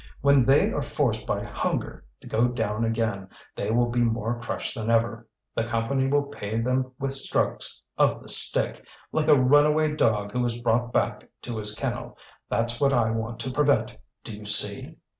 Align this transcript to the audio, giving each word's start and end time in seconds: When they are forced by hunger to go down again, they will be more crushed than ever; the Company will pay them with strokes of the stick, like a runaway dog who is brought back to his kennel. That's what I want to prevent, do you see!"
When 0.21 0.45
they 0.45 0.71
are 0.73 0.81
forced 0.81 1.27
by 1.27 1.43
hunger 1.43 2.03
to 2.21 2.27
go 2.27 2.47
down 2.47 2.83
again, 2.83 3.27
they 3.55 3.69
will 3.69 3.91
be 3.91 3.99
more 4.01 4.39
crushed 4.39 4.73
than 4.73 4.89
ever; 4.89 5.27
the 5.53 5.63
Company 5.63 6.07
will 6.07 6.23
pay 6.23 6.57
them 6.59 6.91
with 6.97 7.13
strokes 7.13 7.83
of 7.99 8.19
the 8.23 8.27
stick, 8.27 8.83
like 9.11 9.27
a 9.27 9.35
runaway 9.39 9.93
dog 9.93 10.31
who 10.31 10.43
is 10.43 10.59
brought 10.59 10.91
back 10.91 11.29
to 11.43 11.55
his 11.57 11.75
kennel. 11.75 12.17
That's 12.49 12.81
what 12.81 12.93
I 12.93 13.11
want 13.11 13.39
to 13.41 13.51
prevent, 13.51 13.95
do 14.23 14.35
you 14.35 14.45
see!" 14.45 14.97